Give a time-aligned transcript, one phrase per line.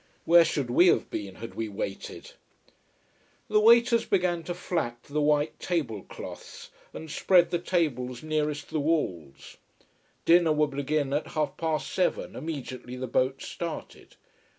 [0.25, 2.31] Where should we have been had we waited!
[3.49, 8.79] The waiters began to flap the white table cloths and spread the tables nearest the
[8.79, 9.57] walls.
[10.25, 14.15] Dinner would begin at half past seven, immediately the boat started.